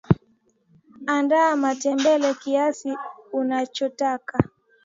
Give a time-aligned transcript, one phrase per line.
[1.15, 2.91] Andaa matembele kiasi
[3.37, 4.35] unachotaka